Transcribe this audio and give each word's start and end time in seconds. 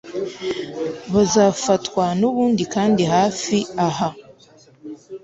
bazafatwa 1.13 2.03
nubundi 2.19 2.63
kandi 2.73 3.01
hafi 3.13 3.57
aha 3.87 4.09